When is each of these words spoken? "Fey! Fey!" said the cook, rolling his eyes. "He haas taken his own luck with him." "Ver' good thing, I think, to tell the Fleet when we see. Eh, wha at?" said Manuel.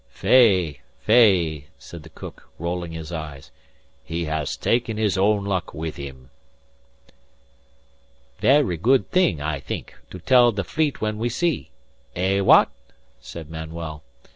"Fey! 0.09 0.81
Fey!" 1.01 1.67
said 1.77 2.01
the 2.01 2.09
cook, 2.09 2.49
rolling 2.57 2.91
his 2.93 3.11
eyes. 3.11 3.51
"He 4.03 4.25
haas 4.25 4.57
taken 4.57 4.97
his 4.97 5.15
own 5.15 5.45
luck 5.45 5.75
with 5.75 5.95
him." 5.97 6.31
"Ver' 8.39 8.77
good 8.77 9.11
thing, 9.11 9.41
I 9.41 9.59
think, 9.59 9.93
to 10.09 10.17
tell 10.17 10.51
the 10.53 10.63
Fleet 10.63 11.01
when 11.01 11.19
we 11.19 11.29
see. 11.29 11.69
Eh, 12.15 12.39
wha 12.39 12.61
at?" 12.61 12.69
said 13.19 13.47
Manuel. 13.51 14.01